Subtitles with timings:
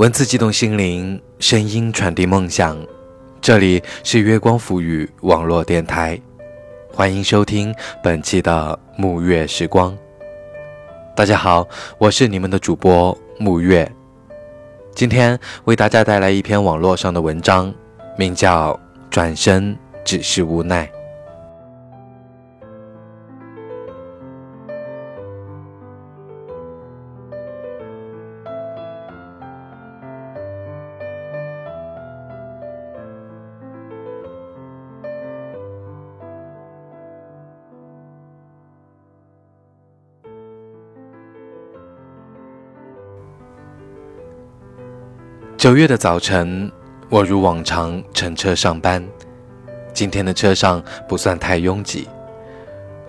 [0.00, 2.74] 文字激动心灵，声音传递梦想。
[3.38, 6.18] 这里是月光浮语网络电台，
[6.90, 7.70] 欢迎收听
[8.02, 9.94] 本期的沐月时光。
[11.14, 11.68] 大家好，
[11.98, 13.92] 我是你们的主播沐月，
[14.94, 17.70] 今天为大家带来一篇网络上的文章，
[18.16, 18.72] 名叫
[19.10, 20.86] 《转身只是无奈》。
[45.60, 46.72] 九月的早晨，
[47.10, 49.06] 我如往常乘车上班。
[49.92, 52.08] 今天的车上不算太拥挤，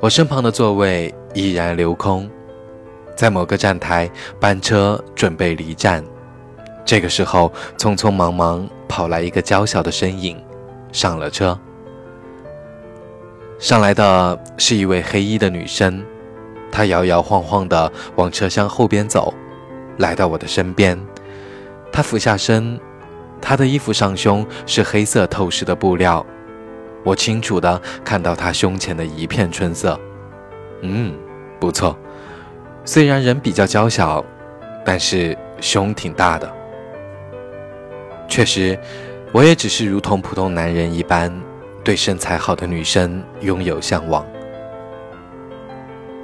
[0.00, 2.26] 我身旁的座位依然留空。
[3.14, 6.02] 在某个站台，班车准备离站，
[6.86, 10.42] 这个时候，匆匆忙忙跑来一个娇小的身影，
[10.90, 11.60] 上了车。
[13.58, 16.02] 上来的是一位黑衣的女生，
[16.72, 19.34] 她摇摇晃晃地往车厢后边走，
[19.98, 20.98] 来到我的身边。
[21.98, 22.78] 他俯下身，
[23.42, 26.24] 他的衣服上胸是黑色透视的布料，
[27.02, 29.98] 我清楚的看到他胸前的一片春色。
[30.82, 31.12] 嗯，
[31.58, 31.98] 不错，
[32.84, 34.24] 虽然人比较娇小，
[34.84, 36.48] 但是胸挺大的。
[38.28, 38.78] 确实，
[39.32, 41.36] 我也只是如同普通男人一般，
[41.82, 44.24] 对身材好的女生拥有向往。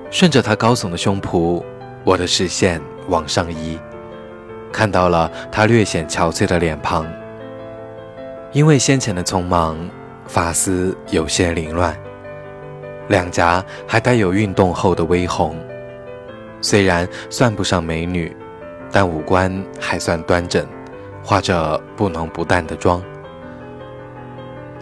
[0.09, 1.64] 顺着她高耸的胸脯，
[2.05, 3.77] 我的视线往上移。
[4.75, 7.06] 看到了他略显憔悴的脸庞，
[8.50, 9.78] 因为先前的匆忙，
[10.27, 11.97] 发丝有些凌乱，
[13.06, 15.56] 两颊还带有运动后的微红。
[16.61, 18.36] 虽然算不上美女，
[18.91, 20.66] 但五官还算端正，
[21.22, 23.00] 化着不浓不淡的妆。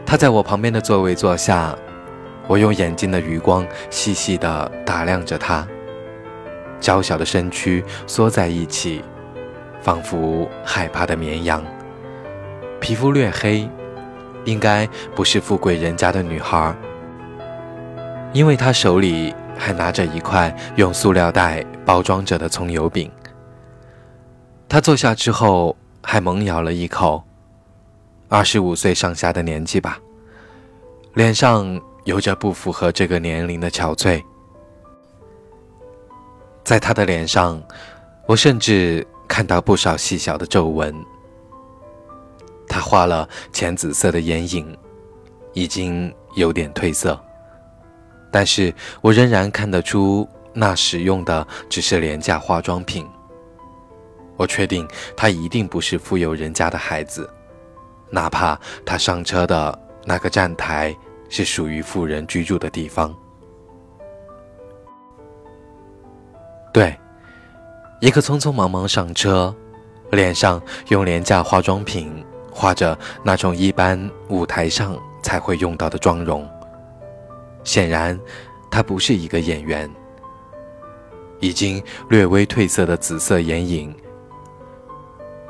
[0.07, 1.77] 他在我旁边的座位坐下，
[2.47, 5.69] 我用眼睛的余光细细地打量着他，
[6.81, 9.05] 娇小的身躯缩在一起。
[9.83, 11.61] 仿佛害怕的绵羊，
[12.81, 13.69] 皮肤略黑，
[14.45, 16.73] 应该不是富贵人家的女孩，
[18.33, 23.11] 因为她手里还拿着一块用塑料袋包装着的葱油饼。
[24.69, 27.21] 她坐下之后还猛咬了一口，
[28.29, 29.99] 二十五岁上下的年纪吧，
[31.15, 34.23] 脸上有着不符合这个年龄的憔悴，
[36.63, 37.61] 在她的脸上，
[38.27, 39.05] 我甚至。
[39.33, 40.95] 看到不少细小的皱纹，
[42.69, 44.77] 他画了浅紫色的眼影，
[45.55, 47.19] 已经有点褪色，
[48.31, 53.09] 但是我仍然看得出那使用的只是廉价化妆品。
[54.37, 57.27] 我确定他一定不是富有人家的孩子，
[58.11, 60.95] 哪怕他上车的那个站台
[61.31, 63.15] 是属于富人居住的地方。
[66.71, 66.95] 对。
[68.03, 69.55] 一个匆匆忙忙上车，
[70.11, 72.13] 脸上用廉价化妆品
[72.51, 76.45] 画着那种一般舞台上才会用到的妆容。
[77.63, 78.19] 显然，
[78.69, 79.89] 他不是一个演员。
[81.39, 83.95] 已经略微褪色的紫色眼影，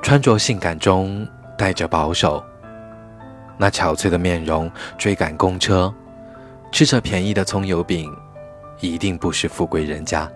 [0.03, 1.27] 穿着性感中
[1.57, 2.45] 带着保守。
[3.57, 5.91] 那憔悴的面容追赶公车，
[6.71, 8.15] 吃着便宜的葱油饼，
[8.81, 10.31] 一定不是富贵人家。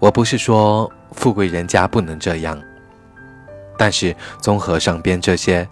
[0.00, 2.60] 我不是说富贵人家不能这样，
[3.76, 5.68] 但是综合上边这些，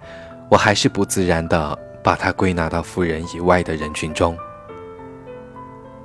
[0.51, 4.37] 我还是不自然的把他归纳到富人以外的人群中。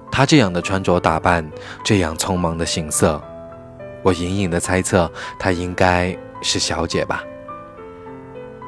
[0.09, 1.45] 他这样的穿着打扮，
[1.83, 3.21] 这样匆忙的行色，
[4.01, 7.21] 我隐隐的猜测他应该是小姐吧。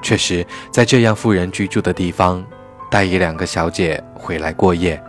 [0.02, 2.46] 确实，在这样富人居住的地方，
[2.92, 5.02] 带一两个小姐回来过夜，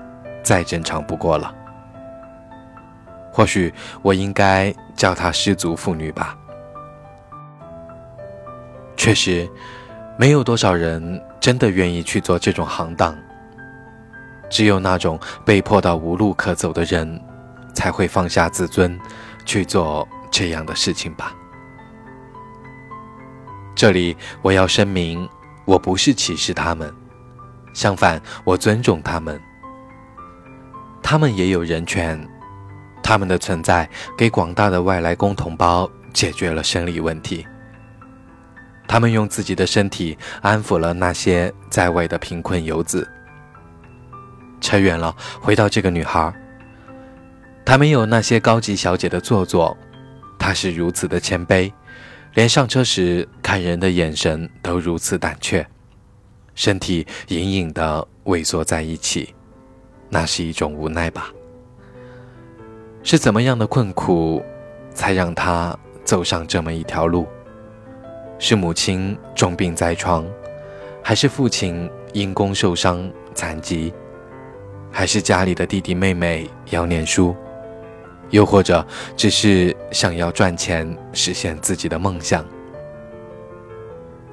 [0.45, 1.53] 再正常不过了。
[3.37, 6.35] 或许我应该叫她失足妇女吧。
[8.97, 9.47] 确实，
[10.19, 13.15] 没有多少人真的愿意去做这种行当。
[14.49, 17.21] 只有那种被迫到无路可走的人，
[17.75, 18.99] 才会放下自尊，
[19.45, 21.35] 去做这样的事情吧。
[23.75, 25.29] 这里我要声明，
[25.67, 26.91] 我不是歧视他们，
[27.75, 29.39] 相反，我尊重他们。
[31.03, 32.19] 他们也有人权。
[33.07, 33.89] 他们的存在
[34.19, 37.47] 给广大的外来工同胞解决了生理问题。
[38.89, 43.09] 他们用自己的身体安抚了那些在外的贫困游子。
[44.61, 46.35] 扯远了，回到这个女孩，
[47.65, 49.79] 她没有那些高级小姐的做作，
[50.37, 51.73] 他是如此的谦卑，
[52.35, 55.65] 连上车时看人的眼神都如此胆怯，
[56.57, 59.33] 身体隐隐的萎缩在一起，
[60.09, 61.31] 那是一种无奈吧？
[63.07, 64.43] 是怎么样的困苦，
[64.93, 67.25] 才让他走上这么一条路？
[68.37, 70.27] 是母亲重病在床，
[71.05, 73.95] 还是父亲因公受伤残疾，
[74.91, 77.33] 还是家里的弟弟妹妹要念书？
[78.31, 78.85] 又或者
[79.17, 82.45] 只是想要赚钱实现自己的梦想，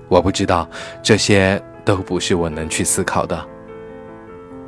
[0.07, 0.67] 我不知道，
[1.03, 3.52] 这些都不是我能去思考的。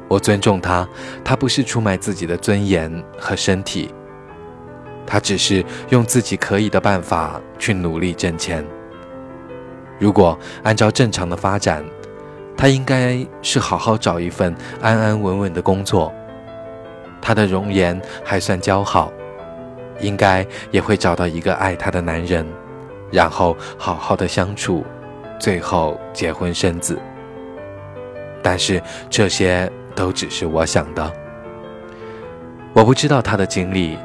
[0.08, 0.88] 我尊重他，
[1.24, 3.94] 他不是出卖自己的尊严和身体，
[5.06, 8.66] 他只是用自己可以的办法去努力挣钱。
[9.98, 11.84] 如果按照正常的发展，
[12.58, 16.14] 他应该是好好找一份安安稳稳的工作。
[17.22, 19.12] 他的容颜还算姣好，
[20.00, 22.46] 应该也会找到一个爱他的男人，
[23.12, 24.86] 然后好好的相处，
[25.40, 27.00] 最后结婚生子。
[28.44, 28.80] 但是
[29.10, 31.12] 这些都只是我想的，
[32.74, 33.98] 我不知道他的经历，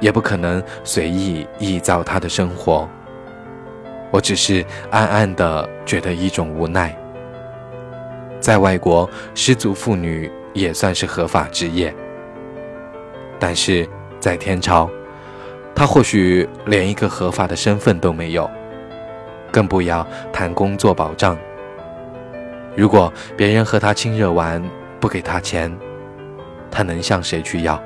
[0.00, 2.88] 也不可能随意臆造他的生活。
[4.10, 6.94] 我只是暗暗的觉得一种无奈，
[8.40, 11.94] 在外国失足妇女也算是合法职业。
[13.38, 13.88] 但是
[14.20, 14.90] 在天朝，
[15.74, 18.50] 他或许连一个合法的身份都没有，
[19.50, 21.38] 更不要谈工作保障。
[22.76, 24.62] 如果别人和他亲热完
[25.02, 25.76] 不给他钱，
[26.70, 27.82] 他能向谁去要？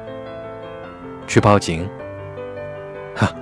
[1.26, 1.88] 去报警？
[3.16, 3.34] 哈，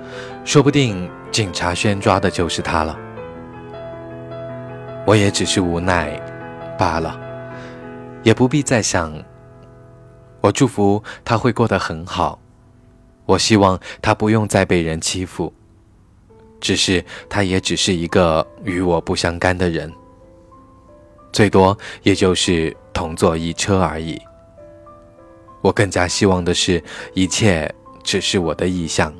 [0.45, 2.97] 说不定警察宣抓的就是他了。
[5.05, 6.09] 我也只是无奈
[6.79, 7.19] 罢了，
[8.23, 9.13] 也不必再想。
[10.39, 12.39] 我祝福他会过得很好，
[13.25, 15.53] 我希望他不用再被人欺负。
[16.61, 19.91] 只是他也只是一个与我不相干的人，
[21.33, 24.19] 最多也就是同坐一车而已。
[25.61, 26.81] 我更加希望的是，
[27.13, 27.71] 一切
[28.03, 29.13] 只是我的臆想，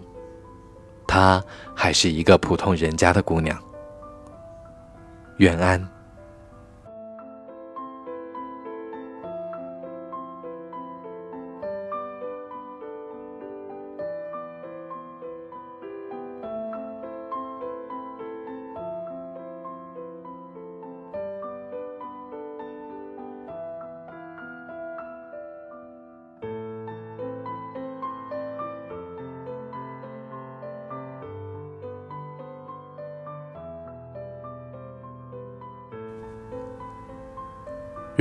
[1.05, 1.43] 她
[1.75, 3.59] 还是一个普通人家的姑娘。
[5.37, 5.94] 远安。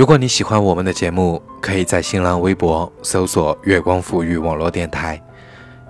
[0.05, 5.19] 如果你喜欢我们的节目，可以在新浪微博搜索“月光抚育网络电台”，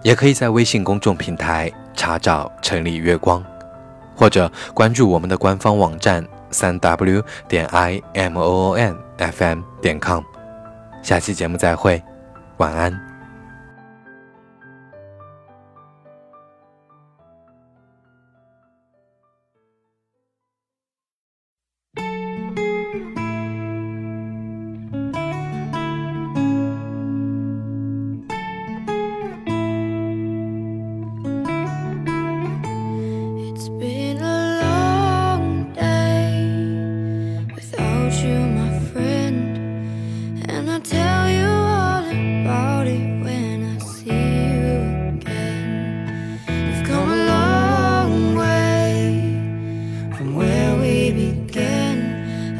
[0.04, 3.44] 也可以在微信公众平台查找“城里月光”，
[4.14, 10.22] 或者关注我们的官方网站三 w 点 i m o o n f m 点 com。
[11.02, 12.00] 下期节目再会，
[12.58, 13.13] 晚安。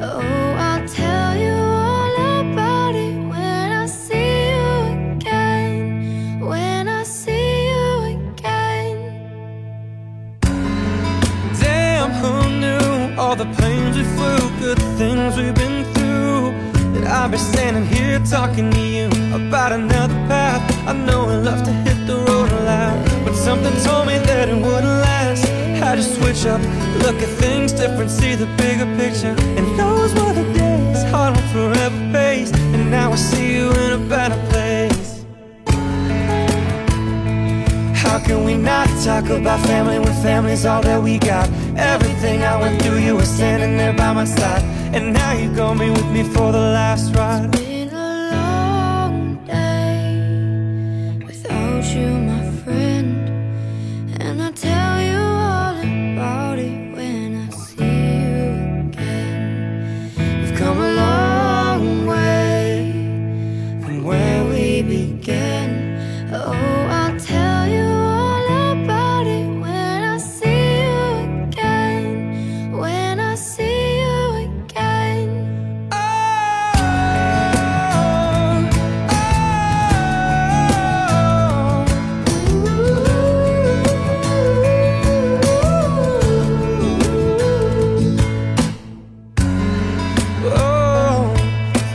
[0.07, 0.34] Oh.
[25.95, 26.61] Had to switch up,
[27.05, 29.37] look at things different, see the bigger picture.
[29.57, 32.51] And those were the days, hard one forever pays.
[32.75, 35.25] And now I see you in a better place.
[37.95, 41.49] How can we not talk about family when family's all that we got?
[41.77, 45.79] Everything I went through, you were standing there by my side And now you're gonna
[45.79, 47.64] be with me for the last ride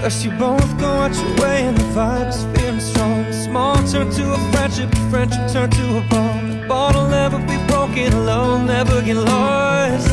[0.09, 0.11] I
[2.25, 3.31] was feeling strong.
[3.31, 6.51] Small turn to a friendship, friendship turned to a bond.
[6.51, 10.09] The bond'll never be broken, love never get lost.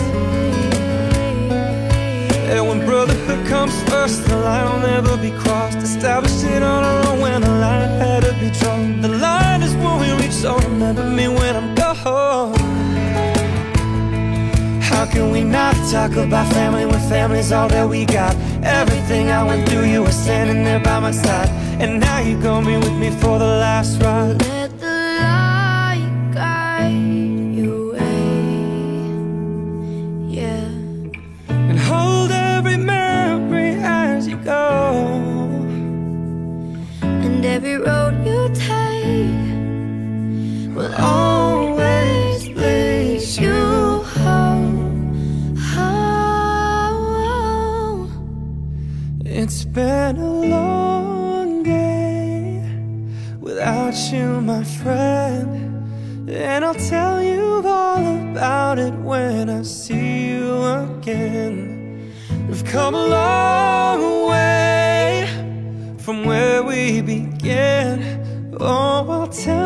[2.53, 5.79] And when brotherhood comes first, the line will never be crossed.
[5.79, 9.01] Established it on our own when the line had to be drawn.
[9.01, 12.55] The line is when we reach, so remember me when I'm gone.
[14.83, 18.37] How can we not talk about family when family's all that we got?
[18.67, 21.49] Everything I went through, you were standing there by my side.
[21.81, 24.43] And now you're gonna be with me for the last ride.
[24.43, 28.97] Let the light guide your way.
[30.39, 30.69] Yeah.
[31.49, 34.63] And hold every memory as you go.
[37.03, 38.06] And every road
[59.17, 60.47] when I see you
[60.81, 61.57] again.
[62.49, 65.27] We've come a long way
[66.05, 67.95] from where we began.
[68.61, 69.66] Oh, I'll tell